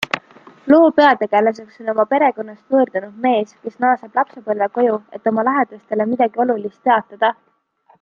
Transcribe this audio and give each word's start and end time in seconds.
Loo 0.71 0.85
peategelaseks 0.99 1.83
on 1.83 1.91
oma 1.93 2.05
perekonnast 2.15 2.75
võõrdunud 2.77 3.21
mees, 3.27 3.53
kes 3.67 3.79
naaseb 3.85 4.19
lapsepõlvekoju, 4.21 4.99
et 5.19 5.33
oma 5.33 5.49
lähedastele 5.51 6.13
midagi 6.15 6.47
olulist 6.47 6.83
teatada. 6.91 7.37